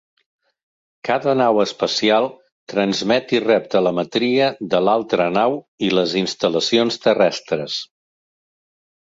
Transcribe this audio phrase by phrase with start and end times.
[1.09, 2.25] Cada nau espacial
[2.73, 5.59] transmet i rep telemetria de l'altra nau
[5.91, 7.79] i les instal·lacions terrestres.